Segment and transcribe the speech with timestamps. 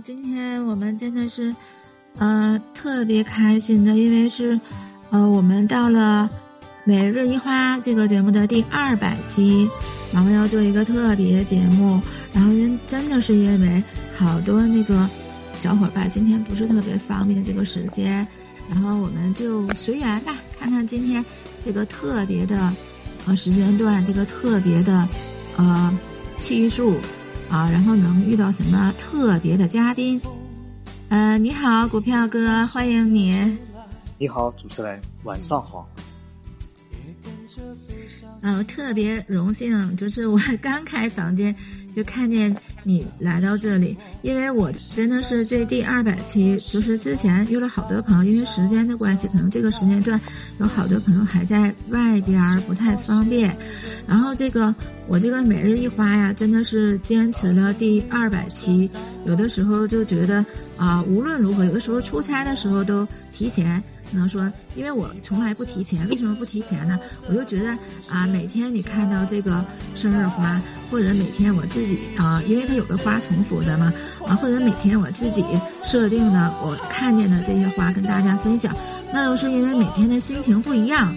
[0.00, 1.54] 今天我们真的是，
[2.18, 4.60] 呃，特别开心的，因为是，
[5.10, 6.30] 呃，我们到了
[6.84, 9.68] 每日一花这个节目的第二百期，
[10.12, 12.00] 然后要做一个特别节目，
[12.32, 13.82] 然后真真的是因为
[14.16, 15.08] 好多那个
[15.54, 18.24] 小伙伴今天不是特别方便这个时间，
[18.68, 21.24] 然后我们就随缘吧，看看今天
[21.60, 22.72] 这个特别的
[23.26, 25.08] 呃时间段，这个特别的
[25.56, 25.98] 呃
[26.36, 26.98] 期数。
[27.50, 30.20] 啊，然后能遇到什么特别的嘉宾？
[31.08, 33.56] 呃，你好，股票哥，欢迎你。
[34.18, 35.88] 你好，主持人，晚上好。
[38.42, 41.56] 呃，特别荣幸，就是我刚开房间。
[41.98, 50.20] 就看见你来到这里，因为我真的是这第二百期，就是之前约了好多朋友，因为时间的关系，可能这个时间段
[50.60, 53.56] 有好多朋友还在外边不太方便。
[54.06, 54.72] 然后这个
[55.08, 58.88] 我这个每日一花呀，真的是坚持了第二百期，
[59.24, 63.82] 有的时候就觉得啊，无论如何，有的时候出差的时候都提前。
[64.10, 66.98] 可能说，因为我从来不提前，为什么不提前呢？
[67.28, 67.76] 我就觉得
[68.08, 69.64] 啊，每天你看到这个
[69.94, 73.92] 生日花，或者每天我自己啊，因为它有的花重复的嘛，
[74.26, 75.44] 啊，或者每天我自己
[75.82, 78.74] 设定的，我看见的这些花跟大家分享，
[79.12, 81.14] 那都是因为每天的心情不一样。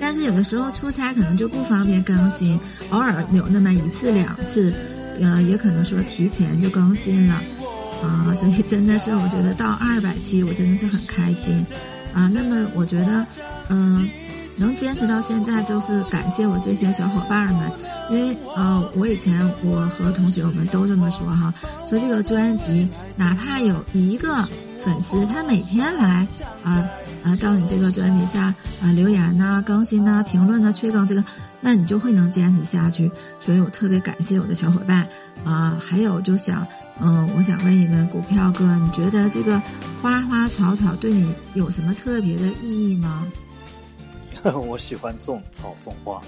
[0.00, 4.72] 但是有的时候出差可能就不方便更新，偶尔有那么一次两次，
[5.20, 7.42] 呃，也可能说提前就更新了，
[8.02, 11.66] 啊，所以真的是我觉得到二百期，我真的是很开心。
[12.14, 13.26] 啊，那么我觉得，
[13.68, 14.08] 嗯，
[14.56, 17.70] 能坚持到现在，就是感谢我这些小伙伴们，
[18.10, 21.52] 因为呃，我以前我和同学我们都这么说哈，
[21.86, 24.48] 说这个专辑哪怕有一个
[24.84, 26.26] 粉丝，他每天来
[26.62, 26.88] 啊
[27.22, 31.22] 啊到你这个专辑下啊留言呐、更新呐、评论呐、催更这个，
[31.60, 33.10] 那你就会能坚持下去。
[33.38, 35.06] 所以我特别感谢我的小伙伴
[35.44, 36.66] 啊，还有就想。
[37.02, 39.58] 嗯，我想问一问股票哥，你觉得这个
[40.02, 43.26] 花花草草对你有什么特别的意义吗？
[44.66, 46.20] 我喜欢种草种花，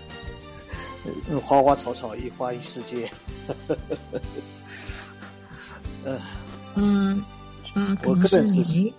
[1.44, 3.10] 花花草草一花一世界。
[6.04, 6.18] 嗯
[6.76, 7.24] 嗯
[7.74, 8.94] 啊，可能是你没，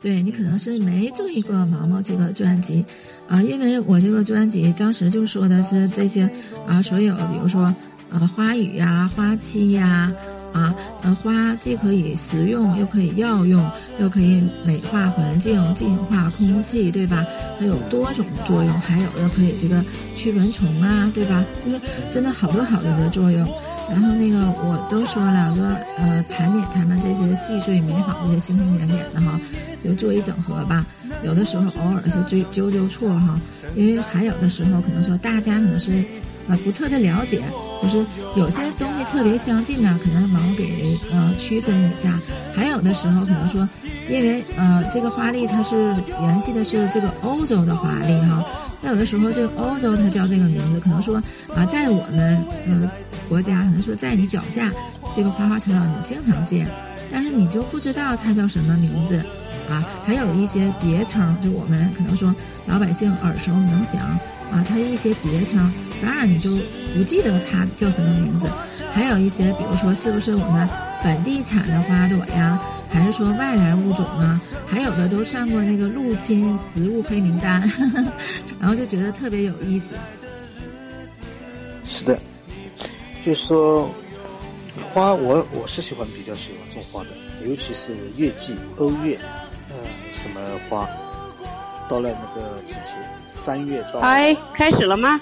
[0.00, 2.84] 对你可能是没注意过毛毛这个专辑
[3.28, 6.30] 啊，因为我这个专辑当时就说的是这些
[6.66, 7.74] 啊，所有比如说。
[8.12, 10.12] 呃，花语呀，花期呀，
[10.52, 17.24] 啊，呃，花既可以食用，又可以药用，又可以美化环境、净化空气，对吧？
[17.56, 19.84] 它有多种作用，还有的可以这个
[20.16, 21.44] 驱蚊虫啊，对吧？
[21.64, 21.80] 就是
[22.10, 23.46] 真的好多好多的作用。
[23.90, 25.64] 然后那个我都说了，说
[25.98, 29.38] 呃，盘点他们这些细碎美好这些星星点点的哈，
[29.82, 30.86] 就做一整合吧。
[31.22, 33.38] 有的时候偶尔是追纠纠错哈，
[33.74, 36.04] 因为还有的时候可能说大家可能是。
[36.48, 37.40] 啊，不特别了解，
[37.80, 42.18] 就是有些东西特别相近呢，可能毛给呃区分一下。
[42.52, 43.68] 还有的时候可能说，
[44.08, 48.42] 因为呃这个花粒它是联系的是这个欧洲的花丽哈，
[48.82, 51.22] 那有的时候这个欧洲它叫这个名字，可能说
[51.54, 52.88] 啊在我们嗯
[53.30, 54.70] 国家，可能说在你脚下
[55.14, 56.66] 这个花花草草你经常见，
[57.10, 59.24] 但是你就不知道它叫什么名字
[59.68, 59.86] 啊。
[60.04, 62.34] 还有一些别称，就我们可能说
[62.66, 64.18] 老百姓耳熟能详。
[64.50, 66.50] 啊，它一些别称，反而你就
[66.92, 68.50] 不记得它叫什么名字。
[68.92, 70.68] 还有一些，比如说是不是我们
[71.04, 72.60] 本地产的花朵呀，
[72.90, 74.40] 还是说外来物种啊？
[74.66, 77.62] 还有的都上过那个入侵植物黑名单，
[78.58, 79.94] 然后就觉得特别有意思。
[81.84, 82.18] 是的，
[83.24, 83.90] 就是说
[84.92, 87.10] 花，我我是喜欢比较喜欢种花的，
[87.46, 89.18] 尤其是月季、欧月，
[89.70, 89.76] 嗯，
[90.14, 90.88] 什么花，
[91.88, 92.94] 到了那个季节。
[93.32, 94.00] 三月到。
[94.00, 95.20] 哎，开始了吗？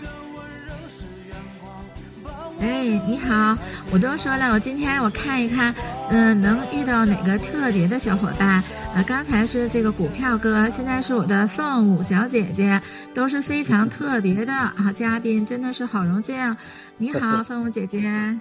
[2.60, 3.56] 哎，你好，
[3.92, 5.72] 我都说了，我今天我看一看，
[6.10, 8.62] 嗯，能遇到哪个特别的小伙伴？
[8.94, 12.80] 啊，刚才是这个股票哥，现在是我的凤舞小姐姐，
[13.14, 16.56] 都是非常特别的啊嘉宾，真的是好荣幸。
[16.96, 18.38] 你好， 凤舞姐姐。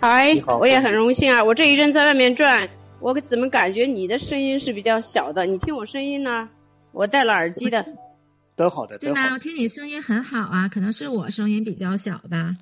[0.00, 1.44] 嗨，我也很荣幸啊！
[1.44, 5.44] 我这一阵在外面转，我怎么感觉你的声音是比较小的？
[5.44, 6.48] 你听我声音呢？
[6.92, 7.84] 我戴了耳机的。
[8.56, 9.32] 都好的，对吗？
[9.34, 12.56] 我听你声音很好啊，可能是我声音比较小吧。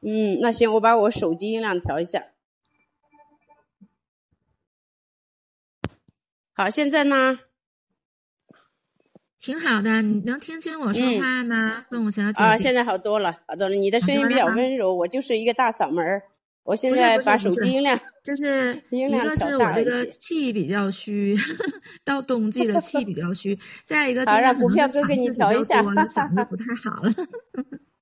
[0.00, 2.22] 嗯，那行，我把我手机音量调一下。
[6.58, 7.38] 好，现在呢？
[9.38, 12.42] 挺好的，你能听清我说话吗，凤舞小姐？
[12.42, 13.74] 啊，现在好多了，好多了。
[13.74, 16.22] 你的声音比较温柔，我就是一个大嗓门儿。
[16.62, 21.36] 我现在把手机音量，就是 一个是我这个气比较虚，
[22.06, 24.64] 到冬季了气比较虚，再一个今天可
[25.00, 27.12] 能给你调一下，嗓子不太好了。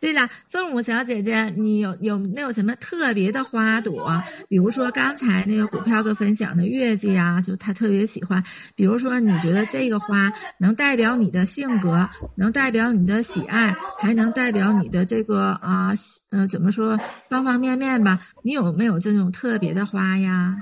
[0.00, 4.22] 对了，凤舞小姐姐，你有有没有什么特别的花朵？
[4.48, 8.42] 比如说刚才那个股票哥分享的月季啊，就他特别喜欢。
[8.74, 15.92] 比如说，你觉得这个花能代表你的性格，能代表你的喜爱，还能代表你的这个啊，
[16.30, 16.98] 呃，怎么说
[17.28, 18.20] 方方面面吧？
[18.42, 20.56] 你有没有这种特别的花呀？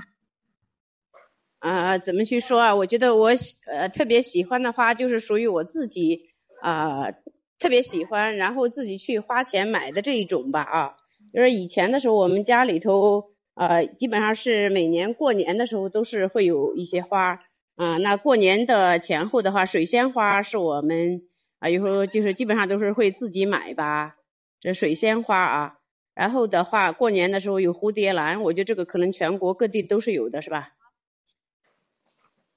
[1.59, 2.75] 啊，怎么去说啊？
[2.75, 6.21] 我觉得我喜呃特别喜欢的花，就是属于我自己
[6.61, 7.11] 啊
[7.59, 10.95] 特别喜欢，然后自己去花钱买的这一种吧啊。
[11.33, 17.41] 就是以前的时候，我们家里头呃基本上是每年过年的时候都是会有一些花
[17.75, 17.97] 啊。
[17.97, 21.21] 那过年的前后的话，水仙花是我们
[21.59, 24.15] 啊有时候就是基本上都是会自己买吧，
[24.61, 25.75] 这水仙花啊。
[26.15, 30.73] 然后的话，过年的时候有蝴蝶兰，我觉得这个可能全国各地都是有的，是吧？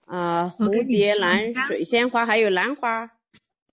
[0.06, 3.12] 啊，蝴蝶兰、水仙花，还有兰花，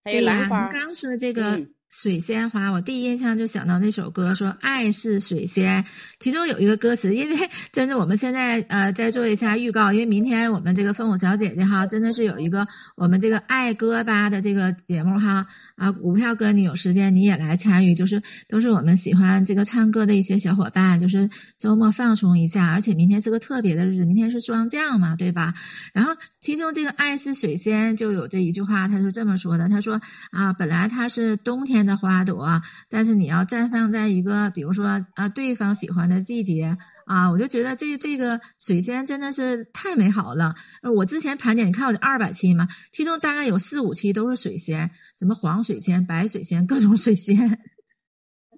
[0.10, 0.68] 还有兰花。
[0.70, 1.68] 刚说这个。
[1.90, 5.86] 水仙花，我第一印象就想到那首歌，说爱是水仙，
[6.20, 15.48] 其中有一个歌词，因为真的我们现在呃再做一下预告，因为明天我们这个凤舞小姐姐哈，真的是有一个我们这个爱歌吧的这个节目哈
[15.78, 25.56] 啊，股票哥你有时间你也来参与，就是都是我们喜欢这个唱歌的一些小伙伴，就是周末放松一下，而且明天是个特别的日子，明天是霜降嘛，对吧？
[25.94, 30.00] 然后其中这个爱是水仙就有这一句话，他是这么说的，他说
[30.30, 31.79] 啊，本来它是冬天。
[31.86, 40.56] 的花朵，但是你要绽放在一个，比如说啊，对方喜欢的季节啊，我就觉得这这个水仙真的是太美好了。
[40.96, 47.60] 我之前盘点，你看我这二百期嘛，其中大概有四五期都是水仙，什么黄水仙、白水仙，各种水仙。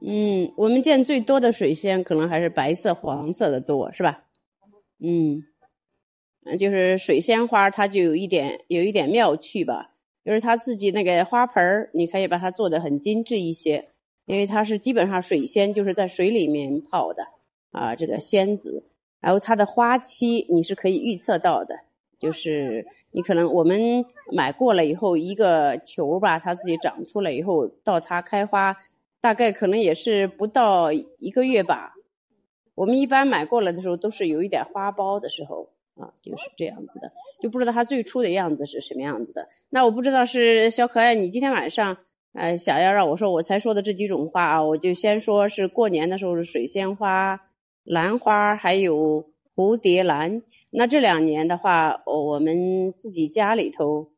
[0.06, 4.24] 嗯，我们见最多的水仙可能还是白色、黄色的多，是吧？
[5.00, 5.44] 嗯
[6.44, 9.91] 嗯，就是水仙花，它就有一点有一点妙趣吧。
[10.23, 13.89] 就是它自己那个花盆儿，你可以把它做的很精致一些，
[14.25, 17.27] 因为它是基本上水仙，就是在水里面泡的
[17.71, 18.83] 啊，这个仙子。
[19.19, 21.79] 然后它的花期你是可以预测到的，
[22.19, 28.77] 就是你可能我们买过了以后，一个球吧，它自己长出来以后，到它开花，
[29.21, 31.94] 大概可能也是不到一个月吧。
[32.74, 35.69] 我们一般买过来的时候，都是有一点花苞的时候。
[35.95, 37.11] 啊，就是这样子的，
[37.41, 39.49] 就不知道它最初的样子是什么样子的。
[39.69, 41.97] 那我不知道是小可爱，你今天晚上
[42.33, 47.41] 呃想要让我说，我才说的这几种花啊，我就先说是过年的时候是水仙花、
[47.83, 50.43] 兰花还有蝴蝶兰。
[50.71, 54.11] 那这两年的话，我们自己家里头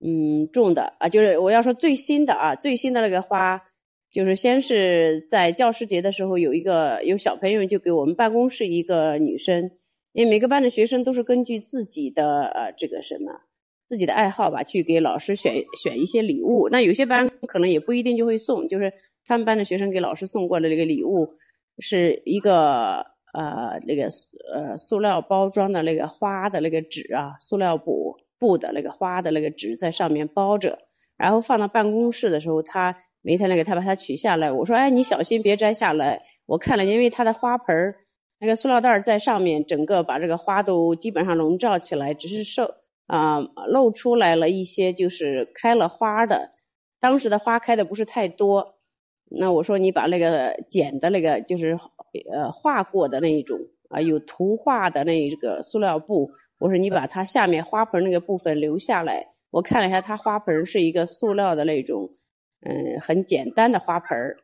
[0.00, 3.62] 嗯种的啊，就是我要说最新的啊，最新的那个花，
[4.10, 9.70] 就是先是在教师节的时候有一个有小朋友就给我们办公室一个女生。
[10.14, 13.40] 因为每个班的学生都是根据自己的呃这个什么
[13.84, 16.68] 自己的爱好吧，去给老师选选一些礼物。
[16.70, 18.92] 那有些班可能也不一定就会送，就是
[19.26, 21.34] 他们班的学生给老师送过的那个礼物
[21.80, 24.04] 是一个呃那个
[24.54, 30.78] 呃塑料包装的那个花的那个纸啊，塑料布布的那个花的那个纸在上面包着，
[31.16, 37.96] 然后放到办公室的时候，他每天那个他把它取下来，我说哎你小心别摘下来，我看了因为它的花盆儿。
[38.44, 42.74] 那个塑料袋在上面，整个把这个花都基本上笼罩起来，只是受
[43.06, 46.50] 啊露出来了一些，就是开了花的。
[47.00, 48.74] 当时的花开的不是太多，
[49.30, 51.78] 那我说你把那个剪的那个就是
[52.30, 59.28] 呃画过的那一种啊有图画的那一个塑料布，我说你把它下面花盆那个部分留下来。
[59.50, 62.10] 我看了一下，它花盆是一个塑料的那种，
[62.60, 64.36] 嗯，很简单的花盆儿。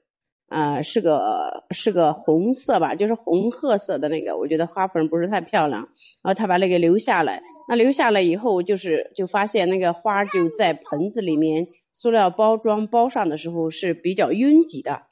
[0.51, 5.83] 啊，是个是个红色吧，就是红褐色的那个，我觉得花盆不是太漂亮。
[6.23, 15.03] 然后他把那个留下来，那留下来以后，就是就发现那个花就在盆子里面，塑料包装包上的时候是比较拥挤的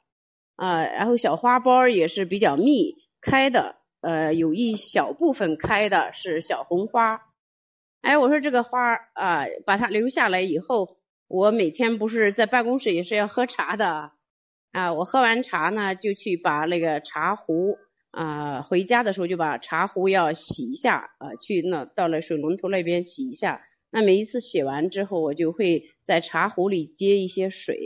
[0.57, 7.21] 啊，然后小花苞也是比较密开的，呃，有一小部分开的是小红花。
[8.01, 10.97] 哎，我说这个花啊，把它留下来以后，
[11.29, 14.11] 我每天不是在办公室也是要喝茶的。
[14.71, 17.77] 啊，我喝完茶呢，就去把那个茶壶
[18.11, 23.61] 啊，回家的时候就把茶壶要洗一下啊，去那到了水龙头那边洗一下。
[23.91, 27.79] 那每一次洗完之后，我就会在茶壶里接一些水。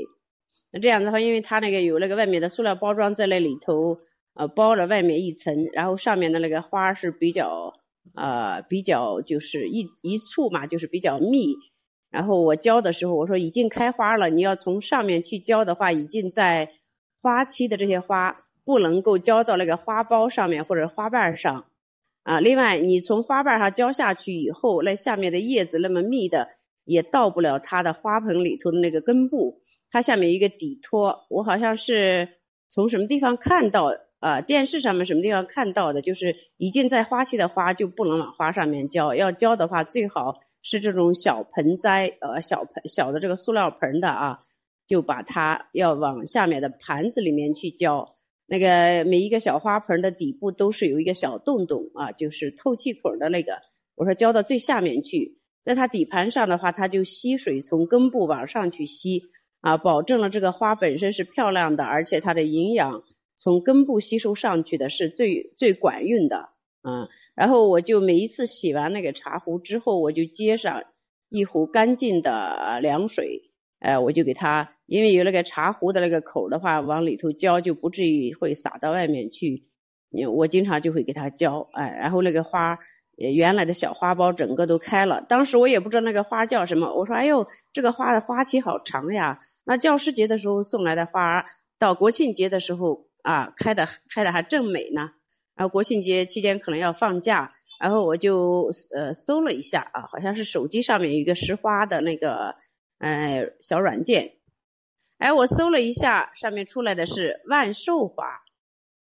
[0.71, 3.99] 那这样的话，因为它那个有那个外面的塑料包装在那里头，
[4.33, 7.73] 呃，包了外面一层，然后上面的那个花是比较
[8.13, 11.55] 呃比较就是一一簇嘛，就是比较密。
[12.13, 16.69] 然后我浇的时候，我说已经开花了，你要从上面去浇的话，已经在
[17.23, 21.65] 花期的这些花不能够浇到那个花苞上面或者花瓣上
[22.21, 22.39] 啊。
[22.39, 26.49] 另外，你从花瓣上浇下去以后，那下面的叶子那么密的，
[26.85, 32.29] 也到不了它的花盆里头的那个根部，它下面一个底托，我好像是
[32.69, 44.39] 从什么地方看到啊，电视上面什么地方看到的，就是已经在花期的花就不能往花上面浇，要浇的话最好是这种小盆栽，呃，小盆小的这个塑料盆的啊，
[44.87, 48.13] 就把它要往下面的盘子里面去浇，
[48.47, 53.59] 那个每一个小花盆的底部都是有一个小洞洞啊，就是透气孔的那个，
[53.95, 55.37] 我说浇到最下面去。
[55.61, 59.23] 在它底盘上的话，它就吸水从根部往上去吸
[59.61, 63.03] 啊，保证了这个花本身是漂亮的，而且它的营养
[63.35, 66.49] 从根部吸收上去的是最最管用的
[66.83, 67.09] 啊。
[67.33, 70.83] 然后我就每一次洗完那个茶壶之后，我就接上
[71.29, 79.67] 一壶干净的凉水，呃，我就给它，因为有那个茶壶的那个口的话，往里头浇就不至于会洒到外面去。
[80.31, 82.77] 我经常就会给它浇，哎，然后那个花。
[83.15, 89.39] 原来的小花苞整个都开了，当时我也不知道那个花叫什么，我说哎呦，这个花的花期好长呀。
[89.63, 91.45] 那教师节的时候送来的花，
[91.77, 95.11] 到国庆节的时候啊，开的开的还正美呢。
[95.55, 102.55] 然后国庆节期间可能要放假，然后我就呃搜了一下啊，好像是手机上面有一个识花的那个
[102.99, 104.33] 呃小软件，
[105.17, 108.41] 哎，我搜了一下，上面出来的是万寿花，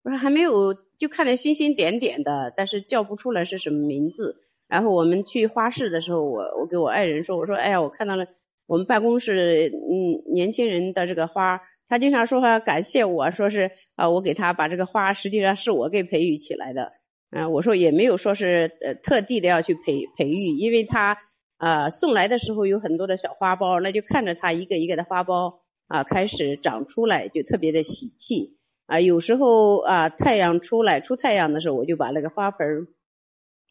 [0.02, 0.76] 我说还没有。
[1.02, 4.40] 就看着星星点点的，但是叫不出来是什么名字。
[4.68, 8.28] 然后我们去花市的时候，我我给我爱人说，我说哎呀，我看到了
[8.68, 11.61] 我们办公室嗯年轻人的这个花，
[11.92, 16.94] 他经常说话感谢我，说是啊我给他把这个花，实际上是我给培育起来的。
[17.28, 21.18] 嗯，我说也没有说是呃特地的要去培培育，因为他
[21.58, 25.56] 啊送来的时候有很多的小花苞，那就看着它一个一个的花苞
[25.87, 28.56] 啊开始长出来，就特别的喜气。
[28.87, 32.88] 啊，有时候啊，太阳出来出太阳的时候，我就把那个花盆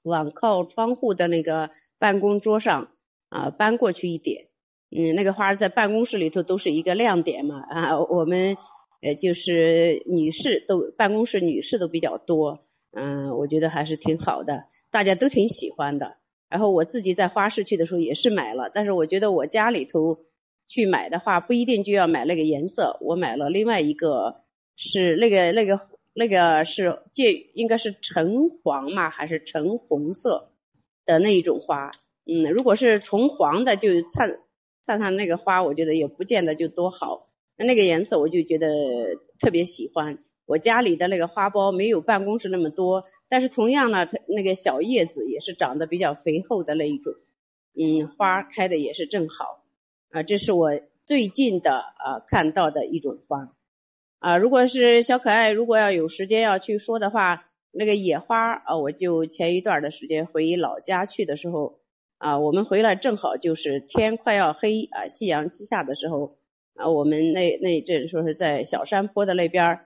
[0.03, 2.91] 往靠窗户的那个办公桌上
[3.29, 4.50] 啊搬过去一点。
[4.91, 8.57] 嗯，那个花在办公室里头都是一个亮点嘛啊，我们
[9.01, 12.59] 呃就是女士都办公室女士都比较多，
[12.91, 16.17] 嗯，我觉得还是挺好的，大家都挺喜欢的。
[16.49, 20.19] 然后我自己在花市去的时候也是买了，但是我觉得我家里头
[20.67, 24.41] 去买的话不一定就要买那个颜色，我买了另外一个。
[24.83, 25.79] 是那个那个
[26.15, 30.49] 那个是介应该是橙黄嘛还是橙红色
[31.05, 31.91] 的那一种花，
[32.25, 34.39] 嗯，如果是纯黄的就灿
[34.81, 37.27] 灿灿那个花，我觉得也不见得就多好。
[37.57, 38.67] 那个颜色我就觉得
[39.39, 40.17] 特别喜欢。
[40.47, 47.13] 我家里的那个花苞没有办公室那么多，但是同样呢，它那个小叶子也是长得比较肥厚的那一种，
[47.73, 49.63] 嗯，花开的也是正好
[50.09, 50.23] 啊。
[50.23, 50.71] 这是我
[51.05, 53.53] 最近的啊看到的一种花。
[54.19, 61.79] 啊，如果是小可爱，如果要有时间要去说的话，那个野花啊，我就前一段的时间回老家去的时候
[62.21, 66.37] 啊，我们回来正好就是天快要黑啊，夕阳西下的时候
[66.75, 69.79] 啊，我们那那阵说是在小山坡的那边，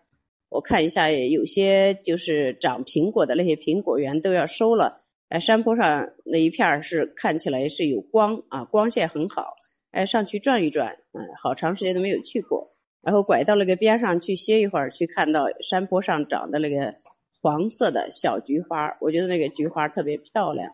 [0.49, 9.53] 我看一下有些就是长苹果的那些苹果园都要收了，哎，山坡上那一片是看起来是有光啊，光线很好，
[9.91, 12.73] 哎，上去转一转，嗯，好长时间都没有去过。
[13.01, 16.95] 然后拐到那个边上去歇一会儿，去看到山坡上长的那个
[17.41, 20.73] 黄色的小菊花，我觉得那个菊花特别漂亮。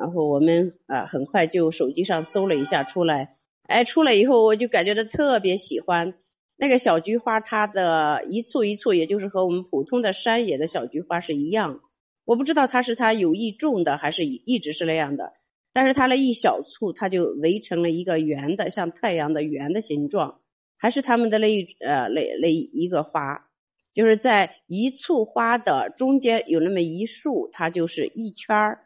[0.00, 6.14] 然后我们啊很快就手机上搜了一下出来，哎出来以后我就感觉到特别喜欢
[6.56, 11.80] 那个小菊花，它的一簇一簇，也就是和我们普通的山野的小菊花是一样。
[12.24, 15.34] 我不知道它是它有意种的还是一直是那样的，
[15.74, 20.40] 但是它那一小簇，它就围成了一个圆的，像太阳的圆的形状。
[20.82, 23.48] 还是他们的那一呃那那一个花，
[23.92, 28.80] 就是在一簇花的中间有那么一束，它就是一圈儿，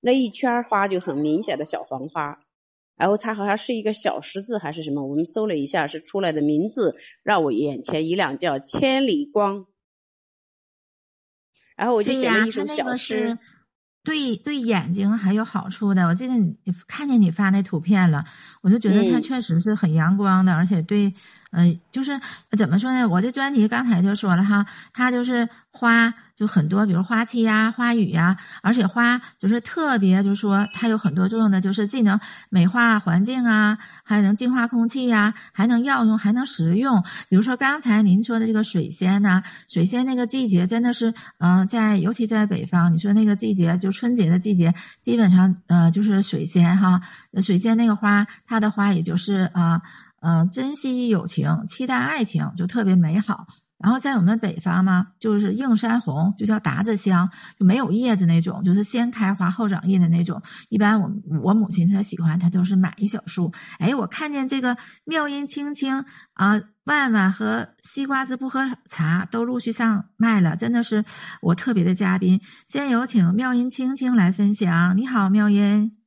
[0.00, 2.40] 那一圈花就很明显的小黄花，
[2.96, 9.66] 然后它好像是一个小十字还是什么，我们搜了一下是出来的名字，让我眼前一亮，叫千里光，
[11.76, 13.38] 然后我就写了一首小诗。
[14.04, 18.24] 对对眼睛还有好处的，我记得你看见你发那图片了，
[18.62, 21.12] 我就觉得它确实是很阳光的，而且对，
[21.50, 22.20] 嗯，就是
[22.56, 23.06] 怎么说呢？
[23.08, 24.64] 我这专题刚才就说了哈，
[24.94, 37.04] 它就是花就很多，比如花期呀、花语呀，而且花就是特别，就是说它有很多作用的，就是既能美化环境啊，还能净化空气呀，还能药用，还能食用。
[37.28, 43.88] 比如说刚才您说的这个水仙呐，水仙那个季节真的是，嗯，在尤其在北方，你说那个季节就。
[43.98, 47.00] 春节的季节，基本上呃就是水仙哈，
[47.42, 49.82] 水仙那个花，它的花也就是啊
[50.20, 53.46] 嗯珍惜友情，期待爱情，就特别美好。
[53.78, 60.42] 然后在我们北方嘛，就是映山红，就叫达子香，就没有叶子那种，就是先开花后长叶的那种。
[60.68, 61.12] 一般我
[61.44, 63.52] 我母亲她喜欢，她都是买一小束。
[63.78, 71.04] 哎，我看见这个妙音青青啊，万万和西瓜子不喝茶都陆续上麦了，真的是
[71.40, 72.40] 我特别的嘉宾。
[72.66, 74.96] 先有请妙音青青来分享。
[74.96, 75.97] 你好，妙音。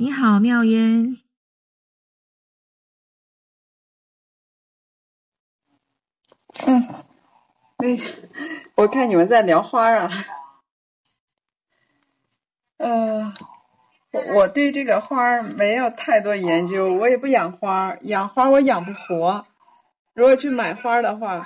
[0.00, 1.20] 你好，妙音。
[6.64, 7.04] 嗯，
[7.78, 7.88] 那
[8.76, 10.08] 我看你们在聊花啊。
[12.76, 13.34] 嗯，
[14.12, 19.48] 我我对这个花没有太多研究，我也不养花，养花我养不活。
[20.14, 21.44] 如果去买花的话，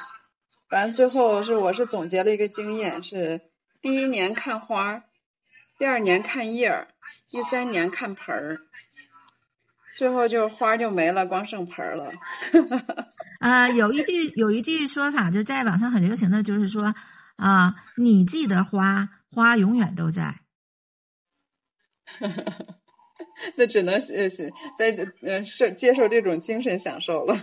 [0.68, 5.04] 完最后是我是总结了一个经验，是第一年看花，
[5.78, 6.92] 第二年看叶儿，
[7.33, 8.61] 第三年看盆儿。
[9.95, 12.12] 最后就花就没了，光剩盆儿了。
[13.41, 16.95] 啊，有一句有一句说法，就在网上很流行的就是说
[17.37, 20.41] 啊，你记得花，花永远都在。
[23.57, 24.29] 那只能呃
[24.79, 27.37] 在呃受接受这种精神享受了。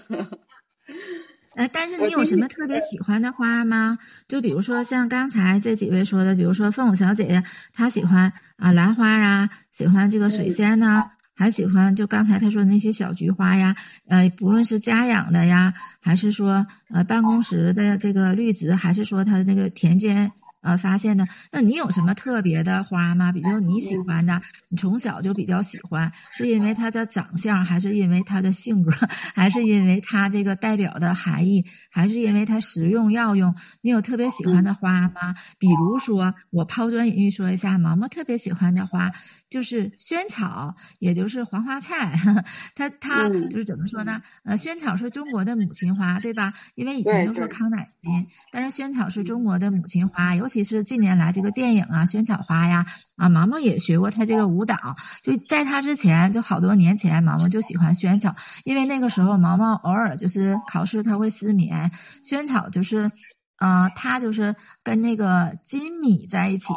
[1.55, 3.97] 呃，但是你有什么特别喜欢的花吗？
[4.27, 11.05] 就比如说像刚才这几位说的，比如说凤舞小姐姐，她喜欢啊兰花啊，喜欢这个水仙呢。
[11.35, 13.73] 还喜欢就刚才她说的那些小菊花呀，
[14.09, 20.33] 呃，不论是家养的呀，还是说呃办公室的这个绿植，还是说他那个田间。
[20.61, 23.31] 呃，发现的，那你有什么特别的花吗？
[23.31, 28.91] 比如你喜欢的，你从小就比较喜欢，是因为它的长相，还是因为它的性格，
[29.33, 33.55] 还是因为它这个代表的含义，还是因为它实用药用？
[33.81, 35.33] 你有特别喜欢的花吗？
[35.59, 39.13] 比如说，我抛砖引玉说一下，毛毛特别喜欢的花
[39.49, 42.19] 就是萱草，也就是黄花菜。
[42.75, 44.21] 它它就是怎么说呢？
[44.43, 46.51] 呃，萱草是中国的母亲花，对吧？
[46.75, 50.48] 因为以前都说康乃馨，但是萱草是中国的母亲花，有。
[50.49, 54.97] 其实近年来这个电影啊，萱草花呀，啊，毛毛也学过他这个舞蹈。
[55.23, 61.91] 就在他之前，就好多年前，毛毛就喜欢萱草，因为那个时候毛毛偶尔就是考试他会失眠，
[62.23, 63.11] 萱草就是，
[63.59, 66.73] 呃，他就是跟那个金米在一起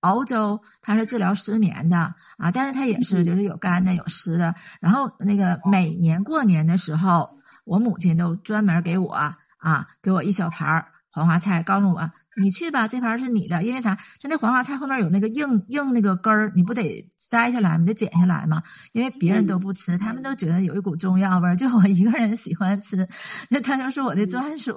[0.00, 4.54] 熬粥，他是治疗失眠的啊，但是他也是就是有干的有湿的。
[4.80, 9.12] 然后那个每年过年的时候，我母亲都专门给我
[9.58, 12.12] 啊，给我一小盘黄花菜，告诉我。
[12.38, 13.96] 你去吧，这盘是你的，因为啥？
[14.20, 17.86] 就那黄花菜后面有那个硬硬那个根儿，你不得摘下来吗？
[17.86, 18.62] 得剪下来吗？
[18.92, 23.08] 因为别人都不吃，他们都觉得有一股中药味儿，就我一个人喜欢吃，
[23.48, 24.76] 那它就是我的专属。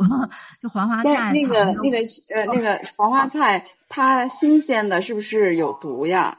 [0.61, 1.97] 就黄花菜，那个那个
[2.33, 6.37] 呃那个黄花菜，它新鲜的，是不是有毒呀？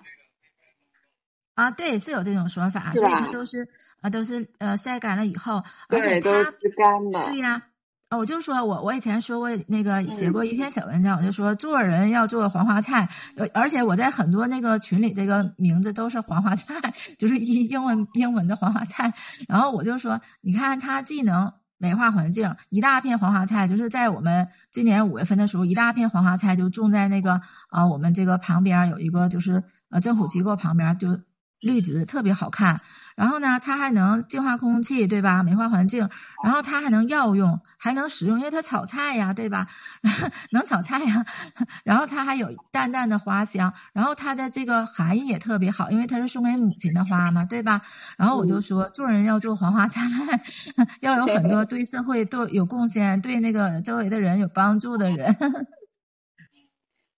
[1.54, 3.68] 啊，对，是有这种说法，所以它都是
[4.00, 7.66] 啊都是呃晒干了以后，而且它是干的，对呀。
[8.10, 13.08] 哦，我就说我我以前说过那个写过一篇小文章，我就说做人要做黄花菜，
[13.54, 16.74] 而且我在很多那个群里，这个名字都是黄花菜，
[17.18, 19.14] 就是英英文英文的黄花菜。
[19.46, 31.20] 然后我就说，你看它既能美化环境，一大片黄花菜，就是在我们今年五月份的时候，一大片黄花菜就种在那个啊我们这个旁边有一个就是呃政府机构旁边就。
[31.60, 32.80] 绿植特别好看，
[33.16, 35.42] 然后呢，它还能净化空气，对吧？
[35.42, 36.08] 美化环境，
[36.42, 39.66] 然后它还能药用，还能食用，因为它炒菜呀，对吧？
[40.52, 41.24] 能炒菜呀，
[41.84, 47.82] 然后它还有淡淡的花香，然后它的这个含义也特别好，因为它是送给母亲的花嘛，对吧？
[48.16, 50.00] 然后我就说，做人要做黄花菜，
[51.00, 55.36] 要有很多对社会都有贡献，对那个周围的人有帮助的人。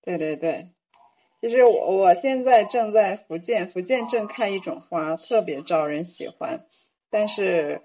[0.04, 0.74] 对对对。
[1.42, 6.64] 其实我我现在正在福建，福建正开一种花，特别招人喜欢，
[7.10, 7.82] 但是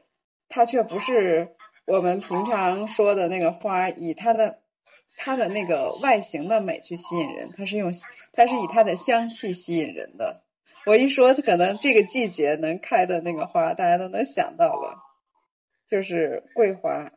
[0.48, 1.56] 它却不是
[1.88, 4.60] 我们平常说的那个花，以它的
[5.15, 7.91] 它的那个外形的美去吸引人，它是用
[8.32, 10.43] 它是以它的香气吸引人的。
[10.86, 15.00] 我一说，可能这个季节能开的那个花，大家都能想到了，
[15.88, 17.12] 就是桂花，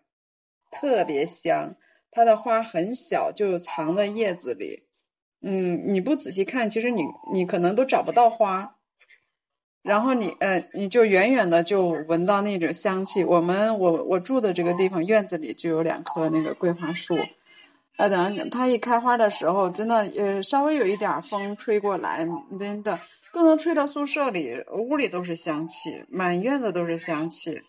[0.71, 1.77] 特别香，
[2.11, 4.87] 它的花很小，就藏在叶子里。
[5.43, 8.77] 嗯，你不仔细看，其实你你可能都找不到花，
[9.83, 13.25] 然后你呃你就远远的就闻到那种香气。
[13.25, 17.17] 我们我我住的这个地方院子里就有两棵那个桂花树，
[17.97, 22.27] 啊等它一开花的时候，真的呃稍微有一点风吹过来，
[22.59, 23.01] 真的
[23.33, 27.63] 都能吹到宿舍里，屋里都是香气，满院子都是香气，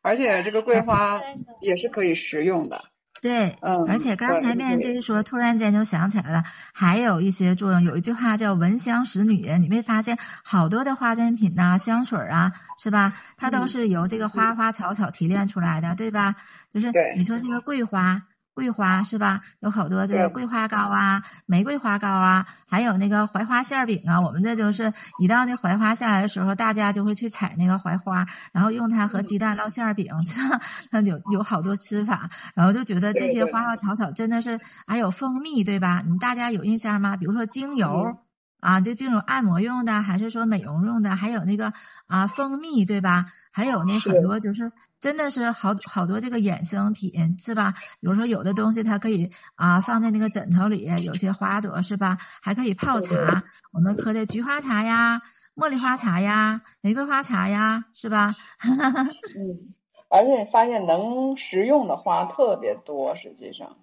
[0.00, 1.20] 而且这个桂花
[1.60, 2.84] 也是可以食用的。
[3.22, 7.82] 对，嗯而且刚才面这对一说，突然间就想起来了，还有一些作用。
[7.82, 13.12] 有一句话叫“闻香识女人”，你没发现好多的化妆品呐、香水啊，是吧？
[13.36, 16.34] 它都嗯是由这个花花草草提炼出来的，对吧？
[16.70, 18.22] 就是你说这个桂花。
[18.54, 19.40] 桂花是吧？
[19.60, 24.20] 有好多这个桂花糕啊、玫瑰花糕啊，还有那个槐花馅儿饼啊。
[24.20, 30.12] 我们这就是一到那槐花下来的时候，大家就会去采那个槐花，然后用它和鸡蛋烙馅儿饼，
[30.90, 32.30] 那有有好多吃法。
[32.54, 36.02] 然后就觉得这些花花草草真的是，还有蜂蜜，对吧？
[36.04, 37.16] 你们大家有印象吗？
[37.16, 38.18] 比如说精油。
[38.60, 41.16] 嗯啊，就这种按摩用的，还是说美容用的？
[41.16, 41.72] 还有那个
[42.06, 43.26] 啊，蜂蜜，对吧？
[43.52, 47.74] 还有那很多就是真的是好好多这个衍生品，是吧？
[48.00, 52.18] 比如说有的东西它可以啊放在那个枕头里，有些花朵是吧？
[52.42, 55.22] 还可以泡茶，我们喝的菊花茶呀、
[55.56, 58.34] 茉莉花茶呀、玫瑰花茶呀，是吧？
[58.60, 59.74] 嗯，
[60.08, 63.76] 而且发现能食用的花特别多，实际上，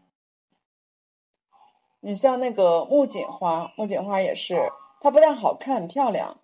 [1.99, 4.55] 你像那个木槿花，木槿花也是，
[5.01, 6.37] 它不但好看漂亮，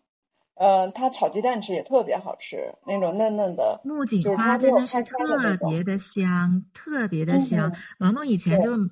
[0.55, 7.73] 呃，它炒鸡蛋吃也特别好吃，那种嫩嫩的，木槿花真的是特别的香，特别的嗯香嗯。
[7.99, 8.89] 毛毛以前就是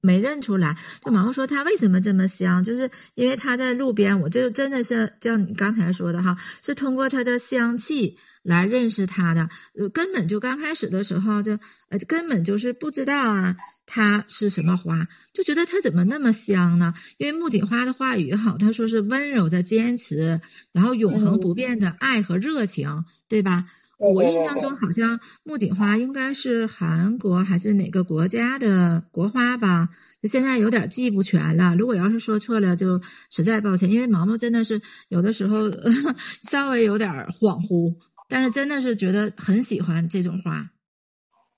[0.00, 8.16] 没认出来，就毛毛说它为什么这么香，就是因为它在路边，我就真的是像你刚才说的哈，是通过它的香气
[8.46, 13.56] 来认识他的，呃，根本就刚开始的时候就呃根本就是不知道啊。
[13.88, 15.06] 它是什么花？
[15.32, 16.92] 就觉得它怎么那么香呢？
[17.18, 20.40] 因为木槿花的话语好，他说是温柔的坚持，
[20.72, 23.66] 然后永恒不变的爱和热情，对吧？
[23.98, 29.90] 我印象中好像木槿花应该是韩国还是哪个国家的国花吧？
[30.20, 31.76] 就现在有点记不全了。
[31.76, 35.70] 如果要是说错了，就实在抱歉，因为毛毛真的是有的时候
[36.42, 37.94] 稍微有点恍惚，
[38.28, 40.70] 但是真的是觉得很喜欢这种花。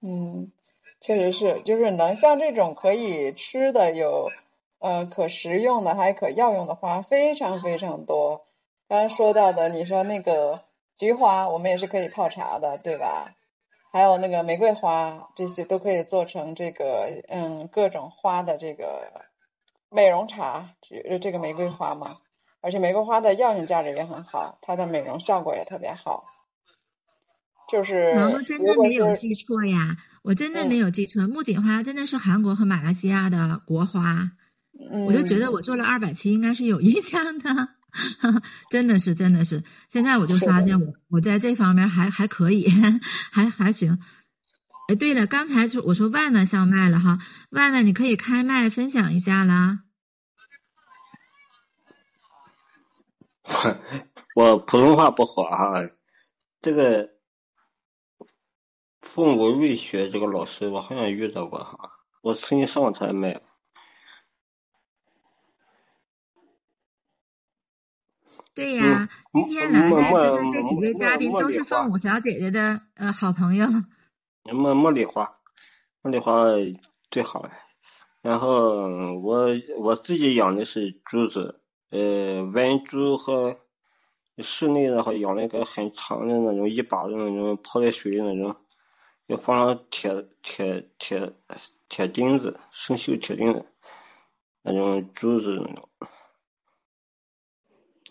[0.01, 0.53] 嗯，
[1.01, 4.31] 确实是，就是能像这种可以吃的有，
[4.79, 8.47] 呃，可食用的还可药用的花非常非常多。
[8.89, 10.63] 刚刚说到的，你说那个
[10.97, 13.35] 菊花，我们也是可以泡茶的，对吧？
[13.91, 19.11] 还有那个玫瑰花，这些都可以做成这个，嗯，各种花的这个
[19.91, 22.19] 美容茶，这这个玫瑰花嘛。
[22.61, 26.27] 而且玫瑰花的药用价值也很好，它的美容效果也特别好。
[27.71, 34.33] 就是毛毛真的没有记错呀，我真的嗯没有记错，木槿花真的是韩国和马来西亚的国花。
[35.07, 37.69] 我就觉得嗯我做了二百期应该是有印象的，
[38.71, 39.65] 真的是真的是。
[39.89, 42.67] 现在我就发现我我在这方面还还可以，
[43.33, 43.99] 还还行。
[44.89, 47.19] 哎，对了，刚才就我说万万上麦了哈，
[47.51, 49.81] 万万你可以开麦分享一下啦。
[54.35, 55.75] 我我普通话不好啊，
[56.63, 57.11] 这个
[59.15, 63.41] 凤舞瑞雪这个老师我好像遇到过哈，我曾经上过他的麦。
[68.55, 73.67] 对呀，嗯今天来的这几位嘉宾都是凤舞小姐姐的呃好朋友。
[74.45, 75.39] 茉茉莉花，
[76.03, 76.45] 茉莉花
[77.11, 77.51] 最好了。
[78.21, 83.59] 然后我我自己养的是竹子，呃，文竹和
[84.39, 88.57] 室内的话养了一个很长的那种一把的那种泡在水里那种，
[89.29, 91.35] 要放上铁铁铁
[91.91, 93.67] 铁钉子，生锈铁钉子，
[94.63, 95.89] 那种竹子那种。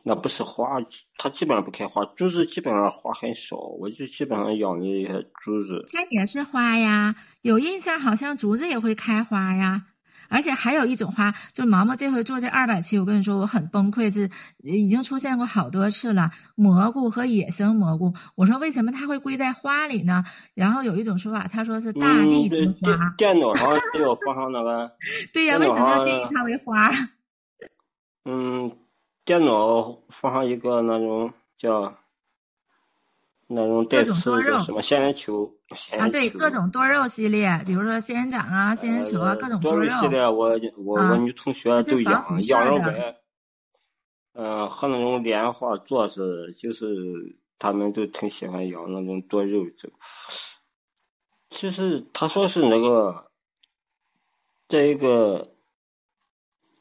[0.03, 0.79] 那不是花，
[1.17, 5.85] 它基本上不开花，竹子基本上花很少，我就基本上养的一些竹子。
[5.91, 9.87] 它也是花呀，有印象好像竹子也会开花呀。
[10.29, 14.29] 而且还有一种花，就是毛毛这回做这二百期，我跟你说我很崩溃，是
[14.63, 16.31] 已经出现过好多次了。
[16.55, 20.23] 蘑菇和野生蘑菇，我说为什么它会归在花里呢？
[20.53, 23.13] 然后有一种说法，他说是大地之花。
[23.17, 24.95] 电脑上要放上那个，
[25.33, 26.91] 对呀，为什么要定义它为花？
[28.25, 28.77] 嗯，
[29.23, 31.97] 电脑放上一个那种叫
[33.47, 39.85] 那种带各种刺多肉的什么仙人球，仙啊，对，各种多肉系列，比如说仙人掌啊、仙人球啊，各种多肉。
[39.89, 43.15] 多系列我我啊我女同学都养，养了白，
[44.33, 49.95] 呃，和那种莲花做是，就是他们都挺喜欢养那种多肉这个。
[51.49, 53.31] 其实他说是那个，
[54.67, 55.55] 这一个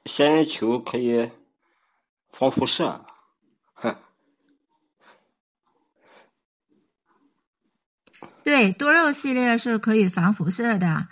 [0.05, 1.31] 仙人球可以
[2.31, 3.07] 防辐射，
[8.47, 11.09] 对，多肉系列是可以防辐射的。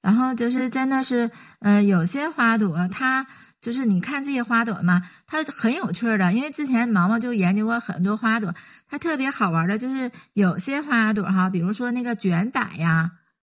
[0.00, 3.26] 然后就是真的是，呃，有些花朵它
[3.60, 6.32] 就是你看这些花朵嘛，它很有趣的。
[6.32, 8.54] 因为之前毛毛就研究过很多花朵，
[8.88, 13.10] 它特别好玩的就是有些花朵哈，比如说那个卷柏呀，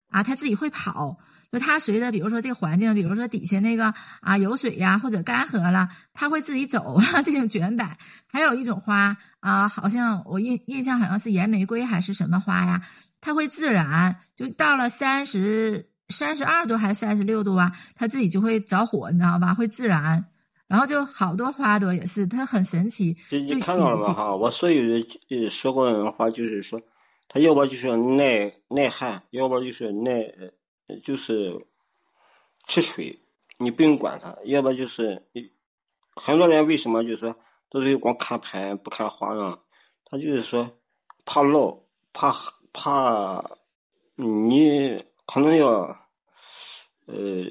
[0.09, 1.19] 啊，它自己会跑。
[1.49, 7.21] 就它随着，比如说这环境，比如说底下那个啊有水呀，或者干涸了，它会自己走啊。
[7.23, 7.87] 这种卷柏，
[8.29, 12.81] 还有一种花啊，好像我印印象好像是岩玫瑰还是什么花呀？
[13.21, 19.53] 它会自燃，就到了三十三十二度还是三十六度啊，它自己就会着火，你知道吧？
[19.53, 20.29] 会自燃。
[20.67, 23.17] 然后就好多花朵也是，它很神奇。
[23.31, 24.13] 你你看到了吗？
[24.13, 26.81] 哈，我所有的呃说过的话就是说，
[27.29, 30.33] 它要不就是耐耐旱，要不就是耐。
[31.03, 31.67] 就是
[32.65, 33.19] 吃水，
[33.57, 35.27] 你不用管它；要不就是
[36.15, 37.35] 很多人为什么就是说
[37.69, 39.57] 都是光看盆不看花呢？
[40.05, 40.79] 他就是说
[41.25, 41.81] 怕涝，
[42.13, 42.33] 怕
[42.73, 43.57] 怕
[44.15, 45.99] 你可能要
[47.05, 47.45] 呃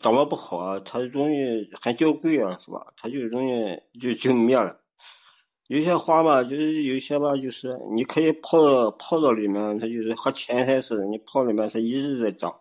[0.00, 2.92] 掌握不好啊，它容易很娇贵啊，是吧？
[2.96, 4.80] 它就容易就就灭了。
[5.68, 12.60] 有些花吧，就是有些吧，就是你可以泡到泡到里面，它就是和芹菜似的，你泡里面它一直在长。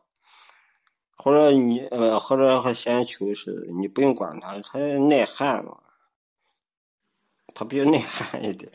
[1.18, 5.78] 或者你呃，或者和仙球似的，你不用管它，它耐旱嘛，
[7.54, 8.72] 它比较耐旱一点。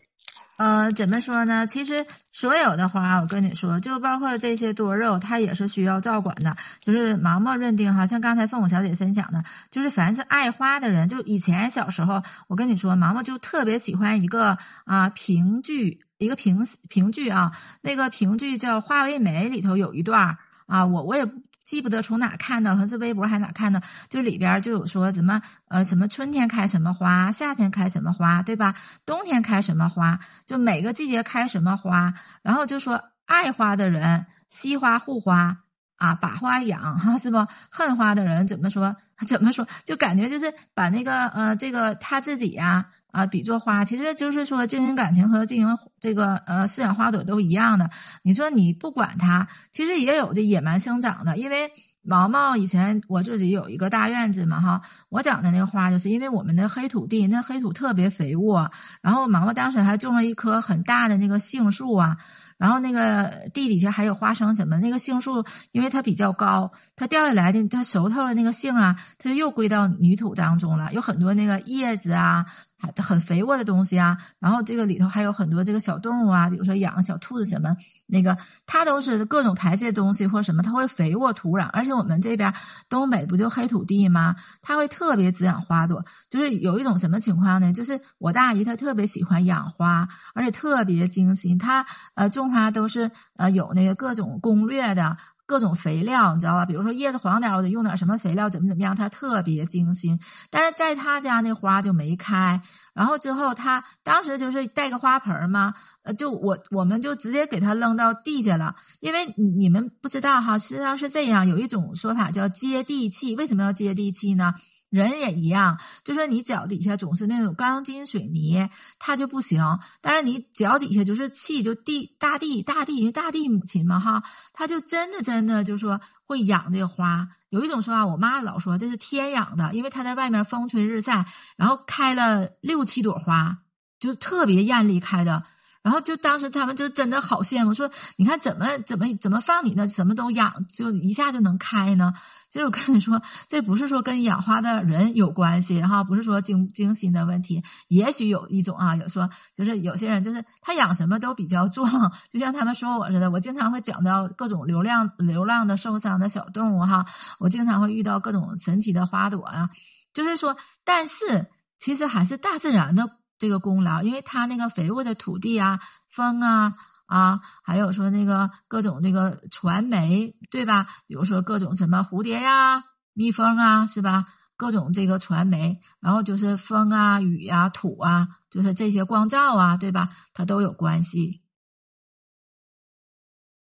[0.61, 1.67] 呃，怎么说呢？
[1.67, 6.55] 其实所有的花，我跟你说，就包括这些多肉，它也是需要照管的。
[6.83, 21.27] 就是毛毛认定哈，像刚才凤舞小姐分享的，就是凡是爱花的人，就以前小时候，我跟你说，毛毛就特别喜欢一个啊评剧，一个评评剧啊，那个评剧叫《花为媒》，里头有一段啊，我我也。
[21.71, 28.75] 记不得从哪看的，好像是微博还哪看的，就里边就有说什么呃什么春天开什么花，夏天开什么花，对吧？
[29.07, 35.59] 冬天开什么花，就每个季节开什么花，然后就说爱花的人惜花护花。
[36.01, 37.47] 啊，把花养哈是不？
[37.71, 38.97] 恨花的人怎么说？
[39.29, 39.69] 怎么说？
[39.85, 47.91] 就感觉就是把那个呃，这个他自己呀啊，比作花，其实就是说经营感情和经营这个呃饲养花朵都一样的。
[48.23, 51.37] 你说你不管它，其实也有这野蛮生长的。
[51.37, 51.71] 因为
[52.03, 58.71] 毛毛以前我自己有一个大院子嘛哈，我长的那个花就是因为我们的黑土地，那黑土特别肥沃，
[59.03, 62.17] 然后毛毛当时还种了一棵很大的那个杏树啊。
[62.61, 72.45] 然后那个地底下还有花生什么，那个杏树因为它比较高，它掉下来的它熟透了那个杏啊，它又归到泥土当中了，有很多那个叶子啊，
[72.81, 74.19] 很很肥沃的东西啊。
[74.41, 81.67] 然后这个里头还有很多这个小动物啊，比如说养小兔子什么，那个它都是各种排泄东西或什么，它会肥沃土壤。
[81.69, 82.53] 而且我们这边
[82.91, 84.37] 东北不就黑土地吗？
[84.61, 86.05] 它会特别滋养花朵。
[86.29, 87.73] 就是有一种什么情况呢？
[87.73, 92.51] 就是我大姨她特别喜欢养花，而且特别精心，她呃种。
[92.51, 95.19] 花都是呃有那个各种攻略的
[95.51, 96.65] 各种肥料，你知道吧？
[96.65, 100.21] 比如说叶子黄点，我得用点什么肥料，怎么怎么样，他特别精心。
[100.49, 102.63] 但是在他家那花就没开，
[102.95, 109.27] 然后之后他当时就是带个花盆嘛，呃，就我我们就直接给他扔到地下了，因为
[109.59, 114.55] 你们不知道哈，实际上是这样，有一种说法叫接地气，为什么要接地气呢？
[114.91, 119.79] 人也一样，就说你脚底下总是那种钢筋水泥，它就不行。
[120.01, 124.23] 但是你脚底下就是气，就地大地大地，因为大地母亲嘛哈，
[124.53, 127.29] 它就真的真的就是说会养这个花。
[127.51, 131.25] 有一种说法，我妈老说这是天养的，因为它在外面风吹日晒，
[131.57, 133.59] 然后开了六七朵花，
[133.99, 135.45] 就特别艳丽开的。
[135.83, 142.13] 然后就当时他们就真的好羡慕，说你看怎么怎么怎么放你那什么都养，就一下就能开呢？
[142.51, 157.07] 其实我跟你说，这不是说跟养花的人有关系哈，不是说精精心的问题，也许有一种啊，有说就是有些人就是他养什么都比较壮，就像他们说我似的，我经常会讲到各种流浪流浪的受伤的小动物哈，
[157.39, 159.71] 我经常会遇到各种神奇的花朵啊，
[160.13, 161.47] 就是说，但是
[161.79, 163.20] 其实还是大自然的。
[163.41, 166.75] 这个功劳，因为它那个肥沃的土地啊，风啊
[167.07, 170.87] 啊，还有说那个各种那个传媒，对吧？
[171.07, 174.27] 比如说各种什么蝴蝶呀、蜜蜂啊，是吧？
[174.59, 180.11] 各种这个传媒，然后就是风啊、雨啊、土啊，就是这些光照啊，对吧？
[180.35, 181.41] 它都有关系。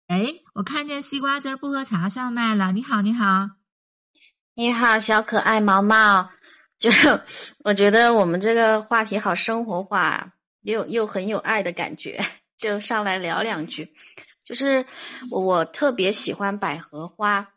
[0.06, 3.50] 哎，我看见西瓜汁不喝茶上麦了，你好，你好，
[4.54, 6.30] 你好，小可爱毛毛。
[6.78, 6.90] 就
[7.64, 12.24] 我觉得我们这个话题好生活化，又又很有爱的感觉，
[12.56, 13.92] 就上来聊两句。
[14.44, 14.86] 就是
[15.30, 17.52] 我特别喜欢百合花，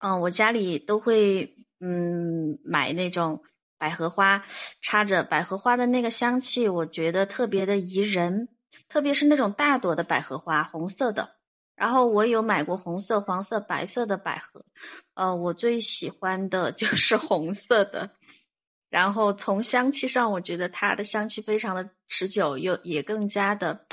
[0.00, 3.42] 嗯，我家里都会嗯买那种
[3.78, 4.44] 百合花
[4.82, 8.48] 插着，百合花的那个香气，我觉得特别的宜人，
[8.88, 11.30] 特别是那种大朵的百合花，红色的。
[11.74, 14.64] 然后我有买过红色、黄色、白色的百合，
[15.14, 18.10] 呃，我最喜欢的就是红色的。
[18.94, 23.86] 然后从香气上，我觉得它的香气非常的持久，又也更加的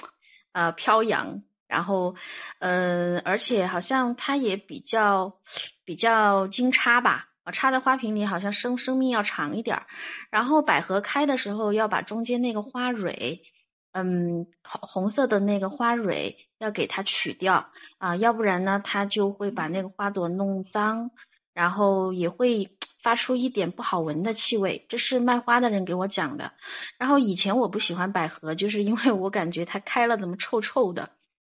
[0.51, 1.41] 呃飘扬。
[1.67, 2.15] 然后，
[2.59, 5.39] 呃，而且好像它也比较
[5.85, 9.87] 比较经插吧，啊，插在花瓶里好像生生命要长一点儿。
[10.29, 13.41] 然后百合开的时候要把中间那个花蕊，
[13.93, 21.09] 嗯，红红色的那个花蕊要给它取掉啊，要不然呢，它就会把那个花朵弄脏。
[21.53, 26.53] 然后也会发出一点不好闻的气味，这是卖花的人给我讲的。
[26.97, 31.11] 然后以前我不喜欢百合，就是因为我感觉它开了怎么臭臭的。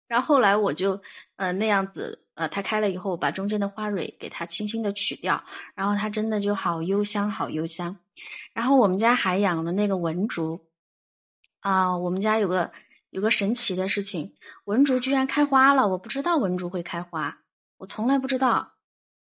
[0.07, 1.01] 然后后来我就
[1.35, 7.97] 呃那样子呃它开了以后，把中间的花蕊给它轻轻的取掉，然后它真的就好幽香，好幽香。
[8.53, 10.61] 然后我们家还养了那个文竹
[11.61, 12.71] 啊，我们家有个
[13.09, 17.39] 有个神奇的事情，文竹居然开花了，我不知道文竹会开花，
[17.77, 18.74] 我从来不知道。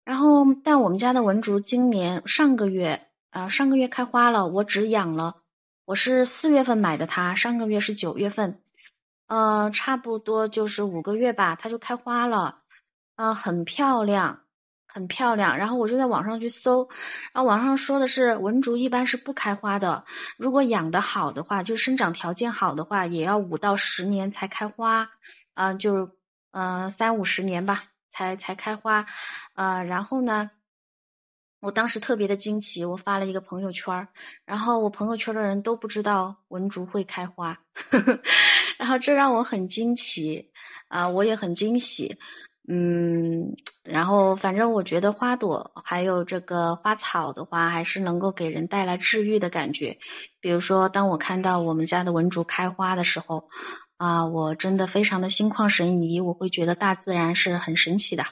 [0.06, 4.46] 然后，但我们家的文竹今年上个月啊，上个月开花了。
[4.46, 5.42] 我只养了，
[5.84, 8.60] 我是四月份买的它，上个月是九月份，
[9.26, 12.58] 呃，差不多就是五个月吧，它就开花了，
[13.16, 14.42] 啊，很漂亮，
[14.86, 15.58] 很漂亮。
[15.58, 16.88] 然后我就在网上去搜，
[17.32, 20.04] 然后网上说的是文竹一般是不开花的，
[20.36, 25.10] 如果养的好的话，就生长条件好的话，也要五到十年才开花，
[25.54, 26.12] 啊，就
[26.52, 27.82] 嗯三五十年吧。
[28.16, 29.04] 才才开花，
[29.54, 30.50] 呃，然后呢，
[31.60, 34.08] 我当时特别的惊奇，我发了一个朋友圈，
[34.46, 37.60] 然后我朋友圈的人都不知道文竹会开花，
[38.78, 40.50] 然后这让我很惊奇，
[40.88, 42.16] 啊，我也很惊喜，
[42.66, 49.98] 嗯，然后反正我觉得花朵还有这个花草的话，还是能够给人带来治愈的感觉，
[50.40, 53.50] 比如说当我看到我们家的文竹开花的时候。
[53.96, 58.24] 啊，我真的非常的心旷神怡，我会觉得大自然是很神奇的。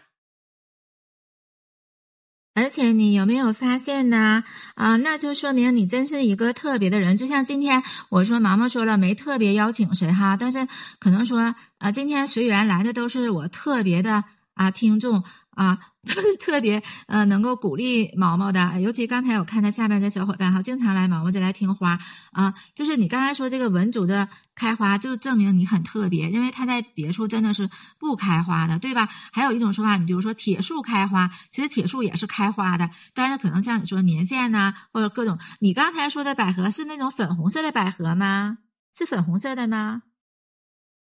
[2.54, 4.44] 而且你有没有发现呢？
[4.76, 7.16] 啊，那就说明你真是一个特别的人。
[7.16, 10.68] 就像今天我说，毛毛说了没特别邀请谁哈，但是
[11.00, 14.24] 可能说啊，今天随缘来的都是我特别的。
[14.54, 15.24] 啊，听众
[15.56, 15.78] 啊，
[16.40, 21.98] 特别呃能够鼓励毛毛的，尤其刚才我看他下面的小伙伴哈，经常来毛毛这来听花
[22.32, 29.08] 啊，就是你刚才说这个文竹的开花，就证明你很特别，因为它在别处真的是不开花的，对吧？
[29.32, 38.58] 还有一种说法，你比如说铁树开花，其实铁树也是开花的，但是可能像你说年限呐，或者各种，你刚才说的百合是那种粉红色的百合吗？
[38.92, 40.02] 是粉红色的吗？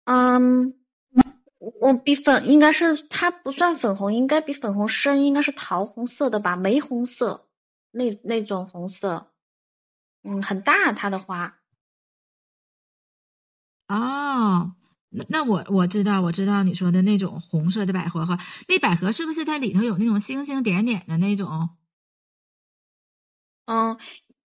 [0.05, 0.82] 嗯。
[1.79, 7.47] 我比粉应该是它不算粉红，应该比粉红深，应该是桃红色的吧，玫红色
[7.91, 9.31] 那那种红色，
[10.23, 11.57] 嗯，很大它的花。
[13.87, 14.75] 哦，
[15.09, 21.69] 那那我我知道我知道你说的那种红色的百合花，那百合是不是它里头有那种星星点点的那种？
[23.65, 23.97] 嗯，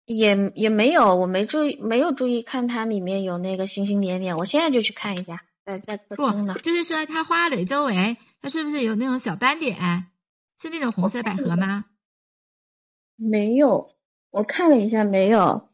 [0.03, 5.45] 也也没有，我没注意，没有注意看它里面有那个星星点点，我现在就去看一下。
[5.65, 10.07] 在在不，就是说它花蕊周围，它是不是有那种小斑点？
[10.57, 11.85] 是那种红色百合吗？
[13.17, 13.95] 没有，
[14.29, 15.69] 我看了一下没有。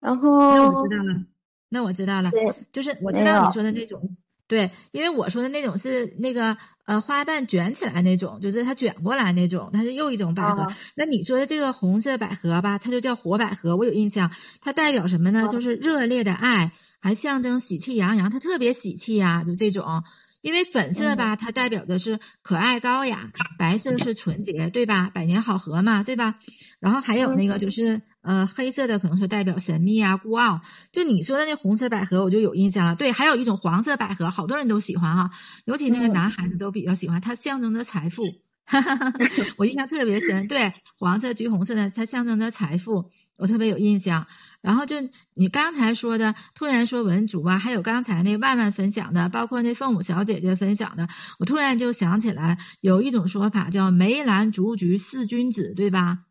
[0.00, 1.26] 然后那我知道了，
[1.68, 2.32] 那我知道了，
[2.72, 4.16] 就是我知道你说的那种。
[4.48, 10.66] 对，因为我说的那种是那个呃花瓣卷起来那种，就是它卷过来那种，它是又一种百合。
[10.94, 14.30] 那你说的这个红色百合吧，它就叫火百合，我有印象。
[14.60, 15.48] 它代表什么呢？
[15.52, 20.04] 就是热烈的爱，还象征喜气洋洋，它特别喜气呀，就这种。
[20.46, 25.10] 因为粉色吧，它代表的是可爱高雅；白色是纯洁，对吧？
[25.12, 26.38] 百年好合嘛，对吧？
[26.78, 30.60] 然后还有那个就是呃黑色的，可能是代表神秘啊、孤傲。
[30.92, 32.94] 就你说的那红色百合，我就有印象了。
[32.94, 35.32] 对，还有一种黄色百合，好多人都喜欢哈，
[35.64, 38.22] 尤其那个男孩子都比较喜欢，它象征着财富。
[38.66, 39.12] 哈哈哈，
[39.58, 44.26] 我印象特别深，对，黄色、橘红色的，它象征着财富，我特别有印象。
[44.60, 44.96] 然后就
[45.34, 51.06] 你刚才说的，突然说文竹啊，还有刚才那万万分享的，包括那凤舞小姐姐分享的，
[51.38, 56.24] 我突然就想起来，有一种说法叫梅兰竹菊四君子，对吧？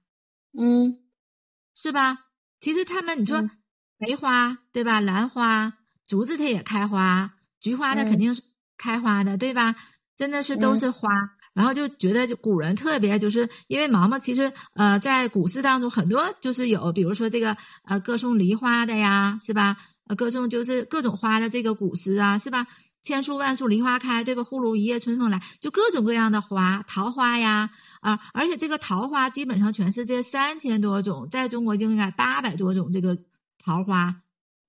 [0.57, 0.99] 嗯，
[1.73, 2.25] 是吧？
[2.59, 3.49] 其实他们，你说
[3.97, 4.99] 梅花对吧？
[4.99, 8.43] 兰花、竹子它也开花，菊花它肯定是
[8.77, 9.75] 开花的，对吧？
[10.17, 11.09] 真的是都是花。
[11.55, 19.77] 然后就觉得就古人特别就是因为毛毛其实呃在古诗当中很多就是有比如说这个呃歌颂梨花的呀是吧？
[20.07, 22.67] 呃歌颂就是各种花的这个古诗啊是吧？
[23.01, 24.43] 千树万树梨花开对吧？
[24.43, 27.69] 忽如一夜春风来就各种各样的花桃花呀
[28.01, 33.17] 啊而且这个桃花基本上全世界三千多种在中国就应该八百多种这个
[33.63, 34.21] 桃花。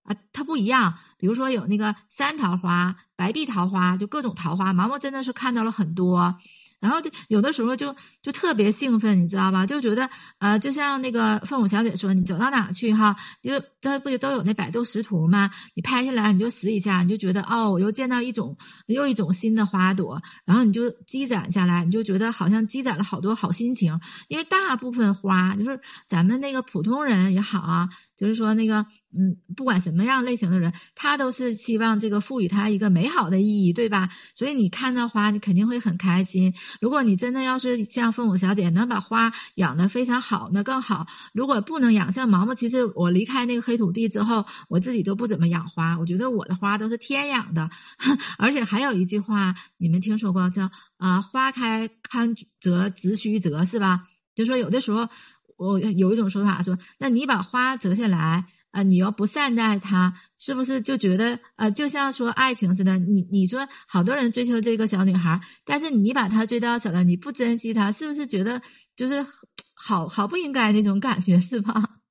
[0.04, 0.94] 啊它不一样。
[1.18, 6.36] 比如说有那个山桃花白壁桃花，就各种桃花，毛毛真的是看到了很多。
[6.80, 9.66] 然后就有的时候就就特别兴奋，你知道吧？
[9.66, 15.50] 就觉得呃，就像那个凤舞小姐说，你走到哪去哈，就这不就都有那百度识图吗？
[15.74, 18.56] 你拍下来你就识一下，你就觉得哦，我又见到一种
[18.86, 24.00] 又一种新的花朵，然后你就积攒下来，你就觉得好像积攒了好多好心情。
[24.28, 28.86] 因为大部分花就是咱们那个普通人也好啊，就是说那个
[29.18, 34.10] 嗯，不管什么样类型的人，他都是希望这个赋予它一个美好的意义，对吧？
[34.34, 36.54] 所以你看到花，你肯定会很开心。
[36.80, 41.06] 如果你真的要是像凤舞小姐能把花养得非常好，那更好。
[41.32, 45.98] 如果不能养，像毛毛，其实我离开那个黑土地之后，我自己都不怎么养花。
[45.98, 47.70] 我觉得我的花都是天养的，
[48.38, 54.02] 而且还有一句话，你们听说过叫啊“花开堪折直须折”是吧？
[54.34, 55.08] 就说有的时候
[55.56, 58.46] 我有一种说法说，那你把花折下来。
[58.76, 62.98] 啊，你要不善待他，是不是就觉得呃，就像说爱情似的？
[62.98, 68.60] 你你说好多人追求这个小女孩，但是你把她追到手了，你不珍惜她，是不是觉得
[68.94, 69.24] 就是
[69.74, 71.72] 好好不应该那种感觉，是吧？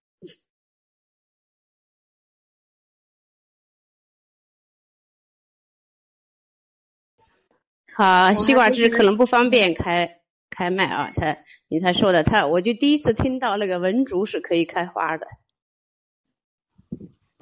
[7.96, 10.18] 好，西瓜汁可能不方便开
[10.50, 11.38] 开麦啊，他
[11.68, 15.28] 你才说的，他我就第一次听到那个文竹是可以开花的。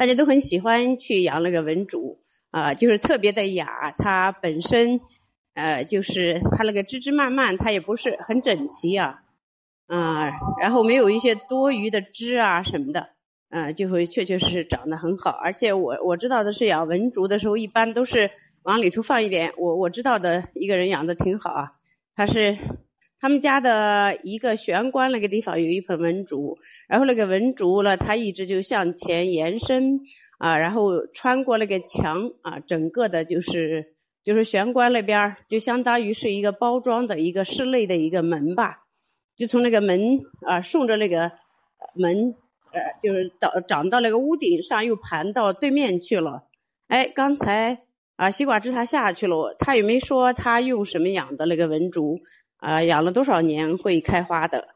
[0.04, 2.20] 大家都很喜欢去养那个文竹
[2.52, 3.96] 啊，就是特别的雅。
[3.98, 5.00] 它本身
[5.54, 9.24] 呃，就是它那个枝枝蔓蔓，它也不是很整齐啊，
[9.88, 10.30] 啊，
[10.60, 13.12] 然后没有一些多余的枝啊什么的，
[13.50, 15.30] 嗯，就会确确实实长得很好。
[15.30, 18.32] 而且我我知道的是养文竹的时候，一般都是
[18.64, 19.54] 往里头放一点。
[19.56, 21.72] 我我知道的一个人养的挺好啊，
[22.14, 22.58] 他是。
[23.24, 26.58] 他们家的一个玄关那个地方有一盆文竹，
[26.90, 30.02] 然后那个文竹呢，它一直就向前延伸
[30.40, 33.94] 啊，然后穿过那个墙啊，整个的就是
[34.26, 38.84] 就是玄关那边就相当于是一个包装的一个室内的一个门吧，
[39.38, 41.32] 就从那个门啊顺着那个
[41.96, 42.36] 门
[42.74, 46.44] 呃就是到长到那个屋顶上，又盘到对面去了。
[46.90, 47.84] 哎，刚才
[48.18, 52.20] 啊西瓜汁他下去了，他也没说他用什么养的那个文竹。
[52.64, 54.70] 啊，养了多少年会开花的？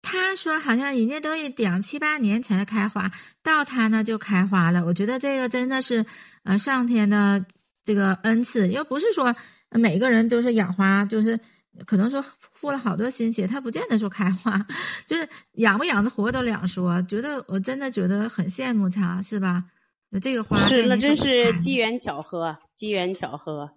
[0.00, 3.10] 他说好像人家都养七八年才开花，
[3.42, 4.84] 到他呢就开花了。
[4.84, 6.06] 我觉得这个真的是
[6.44, 7.44] 呃上天的
[7.84, 9.34] 这个恩赐，又不是说
[9.70, 11.40] 每个人都是养花，就是
[11.84, 14.64] 可能说付了好多心血，他不见得说开花，
[15.08, 17.02] 就是养不养的活都两说。
[17.02, 19.64] 觉得我真的觉得很羡慕他，是吧？
[20.22, 23.72] 这个花是那真是机缘巧合，机缘巧合。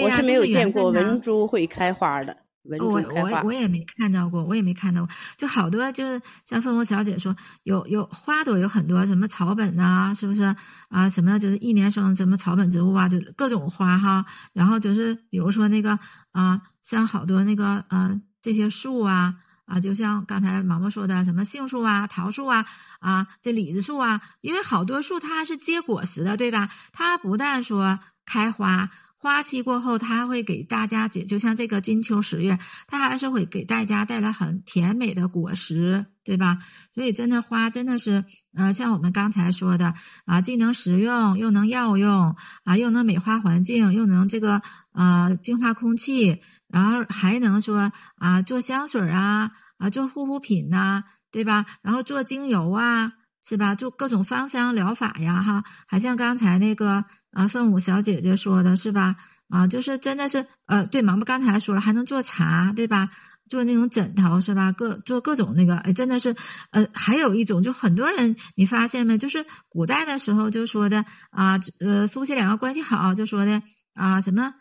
[0.00, 3.30] 我是没有见过文珠会开花的，文珠开花。
[3.30, 5.14] 我我我也没看到过，我也没看到过。
[5.36, 10.54] 就好多就是像凤凰小姐说，有有花朵有很多，什么草本啊，是不是
[10.88, 11.08] 啊？
[11.10, 14.24] 什么就是一年生什么草本植物啊，就各种花哈。
[14.54, 15.98] 然后就是比如说那个
[16.30, 19.34] 啊，像好多那个呃这些树啊
[19.66, 22.64] 啊，就像刚才毛毛说的什么杏树啊、桃树啊
[23.00, 26.70] 啊，这李子树啊，因为好多树它是结果实的，对吧？
[26.92, 28.88] 它不但说开花。
[29.22, 32.58] 花期过后，它会给大家解，就像这个金秋十月，
[32.88, 36.58] 它还是会给大家带来很甜美的果实，对吧？
[36.92, 38.24] 所以真的花真的是，
[38.56, 39.94] 呃，像我们刚才说的
[40.26, 44.60] 啊，既能食用，又能药用啊，又能美化环境，又能这个
[44.92, 51.64] 呃净化空气，然后还能说啊做香水啊啊做护肤品呐，对吧？
[51.82, 53.12] 然后做精油啊。
[53.44, 53.74] 是吧？
[53.74, 59.16] 就各种芳香疗法呀，哈，还像刚才那个啊，凤舞小姐姐说的是吧？
[59.48, 63.10] 啊，就是真的是呃，对，毛毛刚才说了，还能做茶，对吧？
[63.48, 64.72] 做那种枕头是吧？
[64.72, 66.34] 各做各种那个，哎，真的是
[66.70, 69.18] 呃，还有一种，就很多人你发现没？
[69.18, 73.62] 就是古代的时候就说的啊，呃，夫妻两个关系好，就说的
[73.94, 74.54] 啊，什么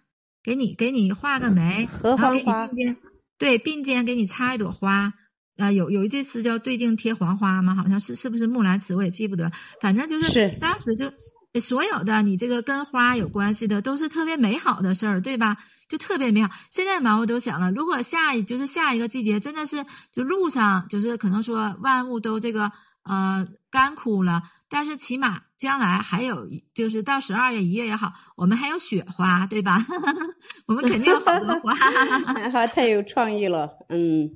[0.44, 2.44] 给你给你画个眉，和我并
[2.76, 2.98] 肩，
[3.38, 5.14] 对，并肩给你插一朵花。
[5.62, 7.76] 啊，有有一句诗叫“对镜贴黄花”嘛？
[7.76, 8.96] 好像是，是不是木兰辞？
[8.96, 9.52] 我也记不得。
[9.80, 11.12] 反正就是当时就
[11.60, 15.58] 所有的你这个跟花有关系的，都是特别美好的事儿，对吧？
[15.88, 16.50] 就特别美好。
[16.72, 22.72] 现在嘛，我都想了，如果下一就是下一个季节，真的是就路上就是可能说万物都这个
[23.04, 29.86] 呃干枯了，但是起码将来还有就是到十二月一月也好，我们还有雪花，对吧？
[30.68, 31.76] 我们肯定有好多花。
[32.50, 34.32] 哈，太有创意了，嗯。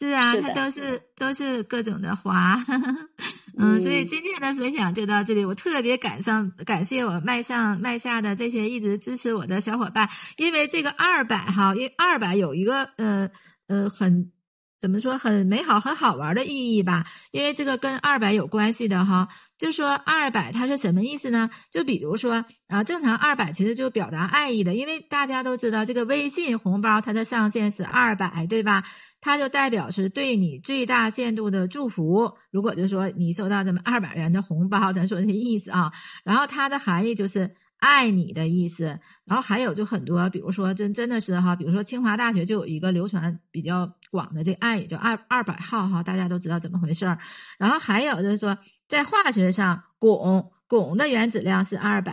[0.00, 2.64] 是啊，它都是都是各种的花，
[3.58, 5.44] 嗯，所以今天的分享就到这里。
[5.44, 13.28] 我特别感上感谢我麦上麦下的这些一直支持我的小伙伴，因为这个二百哈，因为二百有一个呃
[13.66, 14.32] 呃很
[14.80, 17.04] 怎么说很美好、很好玩的寓意吧？
[17.32, 19.28] 因为这个跟二百有关系的哈，
[19.58, 21.50] 就说二百它是什么意思呢？
[21.70, 28.82] 就比如说啊，正常二百其实就表达爱意的，因为大家都知道这个微信红包它的上限是二百，对吧？
[29.20, 32.32] 它就代表是对你最大限度的祝福。
[32.50, 35.92] 如果就说你收到这么二百元的红包，咱说这意思啊，
[36.24, 37.54] 然后它的含义就是。
[37.80, 47.18] 爱你的意思，然后还有就很多，比如说真真的是哈，比如说清华大学就有一个流传比较广的这爱语叫二二百号哈，大家都知道怎么回事儿。
[47.58, 52.12] 然后还有就是说，在化学上，汞汞的原子量是二百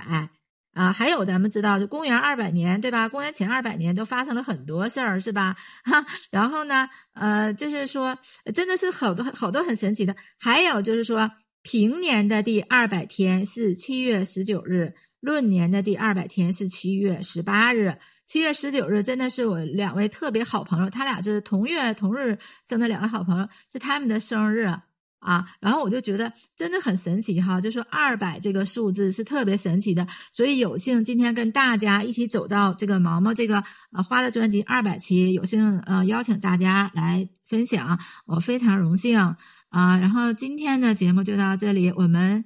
[0.74, 0.93] 啊。
[0.93, 3.09] 还有咱们知道，就公元二百年对吧？
[3.09, 5.57] 公元前二百年都发生了很多事儿是吧？
[5.84, 8.18] 哈， 然后呢，呃，就是说
[8.53, 10.15] 真的是好多好多很神奇的。
[10.39, 11.32] 还有就是说，
[11.63, 14.93] 平年的第二百天是七月十九日。
[15.20, 24.76] 闰年的第二百天是七月十八日，七月十九日真的是我两位特别好朋友，他俩是同月同日生的两位好朋友，是他们的生日
[25.20, 25.45] 啊。
[25.59, 39.36] 然后我就觉得真的很神奇哈，就说二百这个数字是特别神奇的，所以有幸今天跟大家一起走到这个毛毛这个呃花的专辑二百期，有幸呃邀请大家来分享，我非常荣幸
[39.70, 39.97] 啊。
[39.99, 42.45] 然后今天的节目就到这里，我们。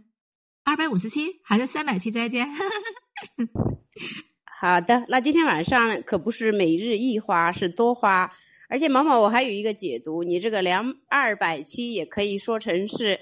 [0.63, 2.11] 二百五十七还是三百七？
[2.11, 2.47] 再见。
[4.59, 8.31] 好的，那今天晚上可不是每日一花，是多花。
[8.69, 13.19] 而且毛毛，我还有一个解读，你这个两二百七也可以说成是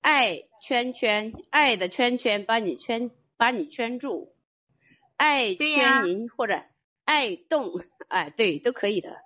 [0.00, 4.34] 爱圈圈，爱的圈圈把你圈把你圈住，
[5.16, 6.62] 爱圈您或者
[7.04, 9.16] 爱动，哎，对，都可以的。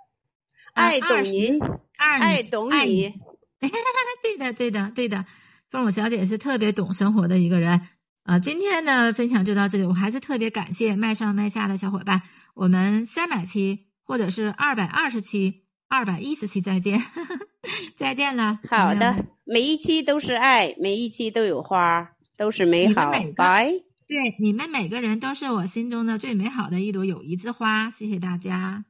[0.72, 1.60] 爱懂您，
[1.96, 3.14] 爱懂你。
[4.22, 5.26] 对的，对的，对的。
[5.70, 7.80] 凤舞小姐是特别懂生活的一个人
[8.22, 8.38] 啊！
[8.38, 12.22] 今天的分享就到这里，我还是特别感谢麦上麦下的小伙伴。
[12.54, 17.02] 我们三百期或者是二百二十期、二百一十期再见，
[17.96, 18.60] 再见了。
[18.68, 23.12] 好的，每一期都是爱，每一期都有花，都是美好。
[23.36, 23.72] 拜。
[24.08, 27.90] 对，你们每个人都是我心中的最美好的一朵友谊之花。
[27.90, 28.84] 谢谢大家。